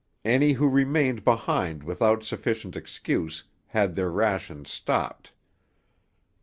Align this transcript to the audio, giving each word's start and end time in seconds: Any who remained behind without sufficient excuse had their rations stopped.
Any 0.25 0.53
who 0.53 0.67
remained 0.67 1.23
behind 1.23 1.83
without 1.83 2.23
sufficient 2.23 2.75
excuse 2.75 3.43
had 3.67 3.93
their 3.95 4.09
rations 4.09 4.71
stopped. 4.71 5.31